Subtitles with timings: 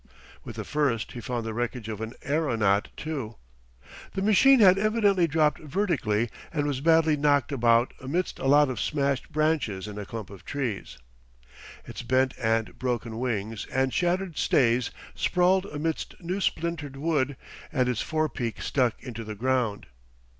[0.43, 3.35] With the first he found the wreckage of an aeronaut too.
[4.13, 8.81] The machine had evidently dropped vertically and was badly knocked about amidst a lot of
[8.81, 10.97] smashed branches in a clump of trees.
[11.85, 17.37] Its bent and broken wings and shattered stays sprawled amidst new splintered wood,
[17.71, 19.85] and its forepeak stuck into the ground.